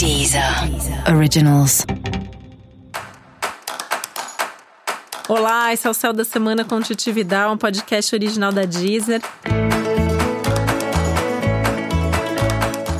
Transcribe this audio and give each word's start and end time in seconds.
Deezer 0.00 0.42
Originals. 1.14 1.84
Olá, 5.28 5.74
esse 5.74 5.86
é 5.86 5.90
o 5.90 5.92
Céu 5.92 6.14
da 6.14 6.24
Semana 6.24 6.64
com 6.64 6.80
Titividade, 6.80 7.52
um 7.52 7.58
podcast 7.58 8.14
original 8.14 8.50
da 8.50 8.64
Deezer. 8.64 9.20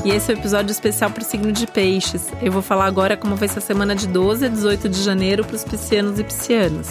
E 0.04 0.10
esse 0.10 0.30
é 0.30 0.34
o 0.34 0.36
um 0.36 0.40
episódio 0.40 0.70
especial 0.70 1.10
para 1.10 1.22
o 1.22 1.24
signo 1.24 1.50
de 1.50 1.66
Peixes. 1.66 2.28
Eu 2.42 2.52
vou 2.52 2.60
falar 2.60 2.84
agora 2.84 3.16
como 3.16 3.34
vai 3.34 3.48
ser 3.48 3.60
a 3.60 3.62
semana 3.62 3.96
de 3.96 4.06
12 4.06 4.44
a 4.44 4.48
18 4.50 4.86
de 4.90 5.02
janeiro 5.02 5.42
para 5.42 5.56
os 5.56 5.64
piscianos 5.64 6.18
e 6.18 6.24
piscianas. 6.24 6.90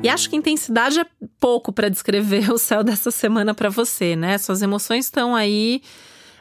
E 0.00 0.08
acho 0.08 0.30
que 0.30 0.36
intensidade 0.36 1.00
é 1.00 1.06
pouco 1.40 1.72
para 1.72 1.88
descrever 1.88 2.50
o 2.54 2.58
céu 2.58 2.84
dessa 2.84 3.10
semana 3.10 3.52
para 3.52 3.68
você, 3.68 4.14
né? 4.14 4.38
Suas 4.38 4.62
emoções 4.62 5.06
estão 5.06 5.34
aí 5.34 5.82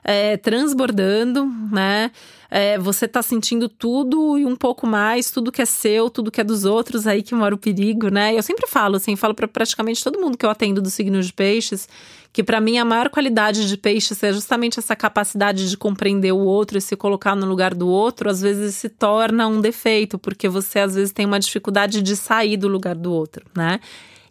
é, 0.03 0.37
transbordando, 0.37 1.45
né? 1.71 2.11
É, 2.53 2.77
você 2.77 3.07
tá 3.07 3.21
sentindo 3.21 3.69
tudo 3.69 4.37
e 4.37 4.45
um 4.45 4.57
pouco 4.57 4.85
mais, 4.85 5.31
tudo 5.31 5.53
que 5.53 5.61
é 5.61 5.65
seu, 5.65 6.09
tudo 6.09 6.29
que 6.29 6.41
é 6.41 6.43
dos 6.43 6.65
outros, 6.65 7.07
aí 7.07 7.23
que 7.23 7.33
mora 7.33 7.55
o 7.55 7.57
perigo, 7.57 8.09
né? 8.09 8.37
Eu 8.37 8.43
sempre 8.43 8.67
falo, 8.67 8.97
assim, 8.97 9.15
falo 9.15 9.33
para 9.33 9.47
praticamente 9.47 10.03
todo 10.03 10.19
mundo 10.19 10.37
que 10.37 10.45
eu 10.45 10.49
atendo 10.49 10.81
do 10.81 10.89
signo 10.89 11.21
de 11.21 11.31
peixes, 11.31 11.87
que 12.33 12.43
para 12.43 12.59
mim 12.59 12.77
a 12.77 12.83
maior 12.83 13.09
qualidade 13.09 13.69
de 13.69 13.77
peixes 13.77 14.21
é 14.21 14.33
justamente 14.33 14.79
essa 14.79 14.97
capacidade 14.97 15.69
de 15.69 15.77
compreender 15.77 16.33
o 16.33 16.39
outro 16.39 16.77
e 16.77 16.81
se 16.81 16.97
colocar 16.97 17.37
no 17.37 17.45
lugar 17.45 17.73
do 17.73 17.87
outro, 17.87 18.29
às 18.29 18.41
vezes 18.41 18.75
se 18.75 18.89
torna 18.89 19.47
um 19.47 19.61
defeito, 19.61 20.19
porque 20.19 20.49
você 20.49 20.79
às 20.79 20.95
vezes 20.95 21.13
tem 21.13 21.25
uma 21.25 21.39
dificuldade 21.39 22.01
de 22.01 22.17
sair 22.17 22.57
do 22.57 22.67
lugar 22.67 22.95
do 22.95 23.13
outro, 23.13 23.45
né? 23.55 23.79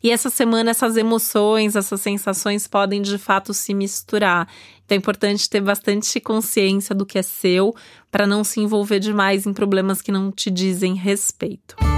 E 0.03 0.11
essa 0.11 0.31
semana 0.31 0.71
essas 0.71 0.97
emoções, 0.97 1.77
essas 1.77 2.01
sensações 2.01 2.67
podem 2.67 3.03
de 3.03 3.19
fato 3.19 3.53
se 3.53 3.75
misturar. 3.75 4.49
Então 4.85 4.97
é 4.97 4.99
importante 4.99 5.49
ter 5.49 5.61
bastante 5.61 6.19
consciência 6.21 6.95
do 6.95 7.05
que 7.05 7.19
é 7.19 7.23
seu 7.23 7.75
para 8.11 8.27
não 8.27 8.43
se 8.43 8.61
envolver 8.61 8.99
demais 8.99 9.47
em 9.47 9.53
problemas 9.53 10.01
que 10.01 10.11
não 10.11 10.33
te 10.33 10.51
dizem 10.51 10.95
respeito. 10.95 11.90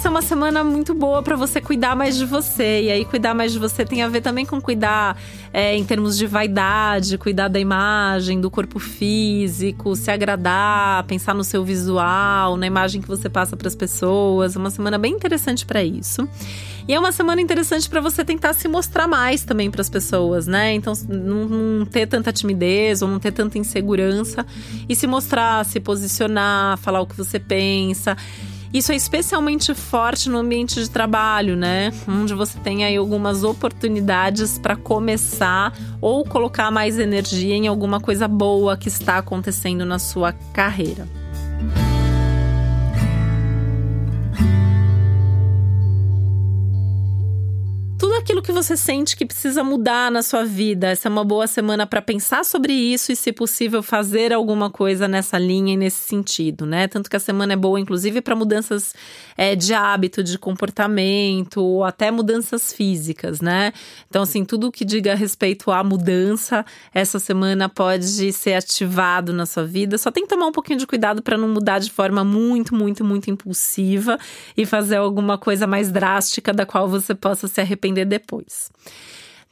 Essa 0.00 0.08
é 0.08 0.12
uma 0.12 0.22
semana 0.22 0.64
muito 0.64 0.94
boa 0.94 1.22
para 1.22 1.36
você 1.36 1.60
cuidar 1.60 1.94
mais 1.94 2.16
de 2.16 2.24
você. 2.24 2.84
E 2.84 2.90
aí, 2.90 3.04
cuidar 3.04 3.34
mais 3.34 3.52
de 3.52 3.58
você 3.58 3.84
tem 3.84 4.02
a 4.02 4.08
ver 4.08 4.22
também 4.22 4.46
com 4.46 4.58
cuidar 4.58 5.14
é, 5.52 5.76
em 5.76 5.84
termos 5.84 6.16
de 6.16 6.26
vaidade, 6.26 7.18
cuidar 7.18 7.48
da 7.48 7.60
imagem, 7.60 8.40
do 8.40 8.50
corpo 8.50 8.78
físico, 8.78 9.94
se 9.94 10.10
agradar, 10.10 11.04
pensar 11.04 11.34
no 11.34 11.44
seu 11.44 11.62
visual, 11.62 12.56
na 12.56 12.66
imagem 12.66 13.02
que 13.02 13.08
você 13.08 13.28
passa 13.28 13.58
para 13.58 13.68
as 13.68 13.76
pessoas. 13.76 14.56
É 14.56 14.58
uma 14.58 14.70
semana 14.70 14.96
bem 14.96 15.12
interessante 15.12 15.66
para 15.66 15.84
isso. 15.84 16.26
E 16.88 16.94
é 16.94 16.98
uma 16.98 17.12
semana 17.12 17.42
interessante 17.42 17.86
para 17.86 18.00
você 18.00 18.24
tentar 18.24 18.54
se 18.54 18.66
mostrar 18.68 19.06
mais 19.06 19.44
também 19.44 19.70
para 19.70 19.82
as 19.82 19.90
pessoas, 19.90 20.46
né? 20.46 20.72
Então, 20.72 20.94
não, 21.10 21.44
não, 21.46 21.84
ter 21.84 22.06
tanta 22.06 22.32
timidez 22.32 23.02
ou 23.02 23.08
não 23.08 23.18
ter 23.18 23.32
tanta 23.32 23.58
insegurança 23.58 24.46
e 24.88 24.96
se 24.96 25.06
mostrar, 25.06 25.62
se 25.66 25.78
posicionar, 25.78 26.78
falar 26.78 27.02
o 27.02 27.06
que 27.06 27.14
você 27.14 27.38
pensa. 27.38 28.16
Isso 28.72 28.92
é 28.92 28.94
especialmente 28.94 29.74
forte 29.74 30.28
no 30.28 30.38
ambiente 30.38 30.80
de 30.80 30.88
trabalho, 30.88 31.56
né? 31.56 31.92
Onde 32.06 32.34
você 32.34 32.56
tem 32.60 32.84
aí 32.84 32.96
algumas 32.96 33.42
oportunidades 33.42 34.58
para 34.58 34.76
começar 34.76 35.76
ou 36.00 36.24
colocar 36.24 36.70
mais 36.70 36.96
energia 36.96 37.56
em 37.56 37.66
alguma 37.66 38.00
coisa 38.00 38.28
boa 38.28 38.76
que 38.76 38.86
está 38.86 39.18
acontecendo 39.18 39.84
na 39.84 39.98
sua 39.98 40.32
carreira. 40.52 41.08
Aquilo 48.40 48.42
que 48.42 48.52
você 48.52 48.76
sente 48.76 49.16
que 49.16 49.24
precisa 49.24 49.62
mudar 49.62 50.10
na 50.10 50.22
sua 50.22 50.44
vida. 50.44 50.88
Essa 50.88 51.08
é 51.08 51.10
uma 51.10 51.24
boa 51.24 51.46
semana 51.46 51.86
para 51.86 52.00
pensar 52.00 52.44
sobre 52.44 52.72
isso 52.72 53.12
e, 53.12 53.16
se 53.16 53.32
possível, 53.32 53.82
fazer 53.82 54.32
alguma 54.32 54.70
coisa 54.70 55.06
nessa 55.06 55.38
linha 55.38 55.74
e 55.74 55.76
nesse 55.76 56.02
sentido, 56.02 56.64
né? 56.66 56.88
Tanto 56.88 57.08
que 57.08 57.16
a 57.16 57.20
semana 57.20 57.52
é 57.52 57.56
boa, 57.56 57.78
inclusive, 57.78 58.20
para 58.20 58.34
mudanças 58.34 58.94
é, 59.36 59.54
de 59.54 59.74
hábito, 59.74 60.22
de 60.22 60.38
comportamento, 60.38 61.62
ou 61.62 61.84
até 61.84 62.10
mudanças 62.10 62.72
físicas, 62.72 63.40
né? 63.40 63.72
Então, 64.08 64.22
assim, 64.22 64.44
tudo 64.44 64.72
que 64.72 64.84
diga 64.84 65.14
respeito 65.14 65.70
à 65.70 65.84
mudança, 65.84 66.64
essa 66.94 67.18
semana 67.18 67.68
pode 67.68 68.32
ser 68.32 68.54
ativado 68.54 69.32
na 69.32 69.44
sua 69.44 69.64
vida. 69.64 69.98
Só 69.98 70.10
tem 70.10 70.24
que 70.24 70.30
tomar 70.30 70.46
um 70.46 70.52
pouquinho 70.52 70.78
de 70.78 70.86
cuidado 70.86 71.22
para 71.22 71.36
não 71.36 71.48
mudar 71.48 71.78
de 71.78 71.90
forma 71.90 72.24
muito, 72.24 72.74
muito, 72.74 73.04
muito 73.04 73.30
impulsiva 73.30 74.18
e 74.56 74.64
fazer 74.64 74.96
alguma 74.96 75.36
coisa 75.36 75.66
mais 75.66 75.90
drástica 75.90 76.52
da 76.52 76.64
qual 76.64 76.88
você 76.88 77.14
possa 77.14 77.46
se 77.46 77.60
arrepender 77.60 78.06
depois. 78.06 78.29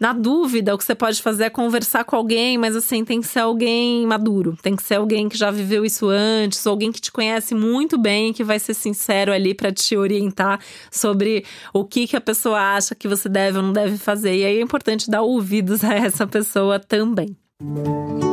Na 0.01 0.13
dúvida, 0.13 0.73
o 0.73 0.79
que 0.79 0.85
você 0.85 0.95
pode 0.95 1.21
fazer 1.21 1.45
é 1.45 1.51
conversar 1.51 2.05
com 2.05 2.15
alguém, 2.15 2.57
mas 2.57 2.77
assim, 2.77 3.05
tem 3.05 3.21
que 3.21 3.27
ser 3.27 3.41
alguém 3.41 4.07
maduro, 4.07 4.57
tem 4.63 4.77
que 4.77 4.83
ser 4.83 4.95
alguém 4.95 5.29
que 5.29 5.37
já 5.37 5.51
viveu 5.51 5.85
isso 5.85 6.09
antes, 6.09 6.65
ou 6.65 6.71
alguém 6.71 6.93
que 6.93 7.01
te 7.01 7.11
conhece 7.11 7.53
muito 7.53 7.99
bem, 7.99 8.33
que 8.33 8.45
vai 8.45 8.61
ser 8.61 8.75
sincero 8.75 9.33
ali 9.33 9.55
para 9.55 9.73
te 9.73 9.97
orientar 9.97 10.61
sobre 10.89 11.45
o 11.75 11.85
que, 11.85 12.07
que 12.07 12.17
a 12.17 12.21
pessoa 12.21 12.77
acha 12.77 12.95
que 12.95 13.09
você 13.09 13.29
deve 13.29 13.59
ou 13.59 13.65
não 13.65 13.73
deve 13.73 13.99
fazer. 13.99 14.37
E 14.37 14.45
aí 14.45 14.59
é 14.59 14.61
importante 14.61 15.11
dar 15.11 15.23
ouvidos 15.23 15.83
a 15.83 15.93
essa 15.95 16.29
pessoa 16.29 16.79
também. 16.79 17.37
Música 17.61 18.28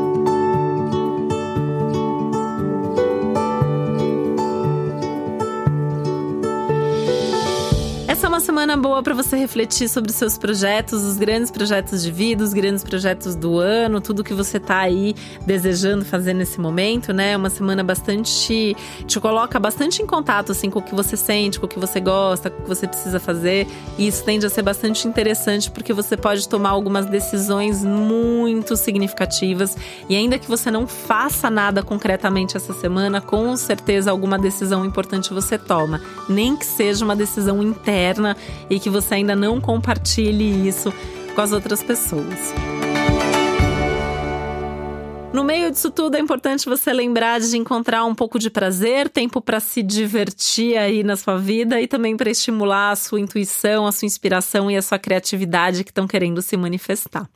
uma 8.35 8.41
semana 8.41 8.75
boa 8.75 9.01
para 9.01 9.13
você 9.13 9.37
refletir 9.37 9.87
sobre 9.87 10.11
os 10.11 10.17
seus 10.17 10.37
projetos, 10.37 11.03
os 11.03 11.15
grandes 11.15 11.49
projetos 11.49 12.03
de 12.03 12.11
vida, 12.11 12.43
os 12.43 12.53
grandes 12.53 12.83
projetos 12.83 13.33
do 13.33 13.59
ano, 13.59 14.01
tudo 14.01 14.25
que 14.25 14.33
você 14.33 14.59
tá 14.59 14.79
aí 14.79 15.15
desejando 15.45 16.03
fazer 16.03 16.33
nesse 16.33 16.59
momento, 16.59 17.13
né? 17.13 17.37
Uma 17.37 17.49
semana 17.49 17.81
bastante 17.81 18.75
te 19.07 19.19
coloca 19.21 19.57
bastante 19.57 20.01
em 20.01 20.05
contato 20.05 20.51
assim 20.51 20.69
com 20.69 20.79
o 20.79 20.81
que 20.81 20.93
você 20.93 21.15
sente, 21.15 21.57
com 21.57 21.65
o 21.65 21.69
que 21.69 21.79
você 21.79 22.01
gosta, 22.01 22.49
com 22.49 22.59
o 22.59 22.63
que 22.63 22.67
você 22.67 22.85
precisa 22.85 23.21
fazer. 23.21 23.67
E 23.97 24.05
isso 24.05 24.21
tende 24.25 24.45
a 24.45 24.49
ser 24.49 24.63
bastante 24.63 25.07
interessante 25.07 25.71
porque 25.71 25.93
você 25.93 26.17
pode 26.17 26.49
tomar 26.49 26.71
algumas 26.71 27.05
decisões 27.05 27.85
muito 27.85 28.75
significativas 28.75 29.77
e 30.09 30.15
ainda 30.15 30.37
que 30.37 30.49
você 30.49 30.69
não 30.69 30.85
faça 30.85 31.49
nada 31.49 31.81
concretamente 31.81 32.57
essa 32.57 32.73
semana, 32.73 33.21
com 33.21 33.55
certeza 33.55 34.11
alguma 34.11 34.37
decisão 34.37 34.83
importante 34.83 35.33
você 35.33 35.57
toma, 35.57 36.01
nem 36.27 36.57
que 36.57 36.65
seja 36.65 37.05
uma 37.05 37.15
decisão 37.15 37.63
interna 37.63 38.24
e 38.69 38.79
que 38.79 38.89
você 38.89 39.15
ainda 39.15 39.35
não 39.35 39.59
compartilhe 39.59 40.65
isso 40.65 40.93
com 41.35 41.41
as 41.41 41.51
outras 41.51 41.83
pessoas. 41.83 42.53
No 45.35 45.43
meio 45.43 45.69
disso 45.69 45.91
tudo, 45.91 46.15
é 46.15 46.19
importante 46.21 46.65
você 46.65 46.93
lembrar 46.93 47.41
de 47.41 47.57
encontrar 47.57 48.05
um 48.05 48.15
pouco 48.15 48.39
de 48.39 48.49
prazer, 48.49 49.09
tempo 49.09 49.41
para 49.41 49.59
se 49.59 49.83
divertir 49.83 50.77
aí 50.77 51.03
na 51.03 51.17
sua 51.17 51.37
vida 51.37 51.81
e 51.81 51.89
também 51.89 52.15
para 52.15 52.31
estimular 52.31 52.91
a 52.91 52.95
sua 52.95 53.19
intuição, 53.19 53.85
a 53.85 53.91
sua 53.91 54.05
inspiração 54.05 54.71
e 54.71 54.77
a 54.77 54.81
sua 54.81 54.97
criatividade 54.97 55.83
que 55.83 55.91
estão 55.91 56.07
querendo 56.07 56.41
se 56.41 56.55
manifestar. 56.55 57.29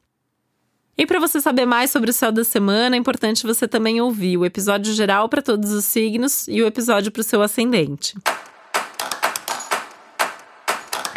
E 0.97 1.05
para 1.05 1.19
você 1.19 1.41
saber 1.41 1.65
mais 1.65 1.91
sobre 1.91 2.09
o 2.09 2.13
céu 2.13 2.31
da 2.31 2.45
semana, 2.45 2.95
é 2.95 2.99
importante 2.99 3.45
você 3.45 3.67
também 3.67 3.99
ouvir 3.99 4.37
o 4.37 4.45
episódio 4.45 4.93
geral 4.93 5.27
para 5.27 5.41
todos 5.41 5.71
os 5.71 5.83
signos 5.83 6.47
e 6.47 6.61
o 6.61 6.67
episódio 6.67 7.11
para 7.11 7.19
o 7.19 7.23
seu 7.23 7.41
ascendente. 7.41 8.15